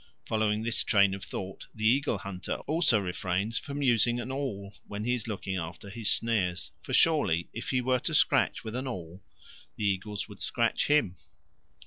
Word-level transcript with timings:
Following 0.25 0.63
this 0.63 0.83
train 0.83 1.13
of 1.13 1.23
thought 1.23 1.67
the 1.75 1.85
eagle 1.85 2.17
hunter 2.17 2.55
also 2.65 2.97
refrains 2.97 3.59
from 3.59 3.83
using 3.83 4.19
an 4.19 4.31
awl 4.31 4.73
when 4.87 5.03
he 5.03 5.13
is 5.13 5.27
looking 5.27 5.57
after 5.57 5.91
his 5.91 6.09
snares; 6.09 6.71
for 6.81 6.91
surely 6.91 7.49
if 7.53 7.69
he 7.69 7.81
were 7.81 7.99
to 7.99 8.15
scratch 8.15 8.63
with 8.63 8.75
an 8.75 8.87
awl, 8.87 9.21
the 9.75 9.85
eagles 9.85 10.27
would 10.27 10.39
scratch 10.39 10.87
him. 10.87 11.17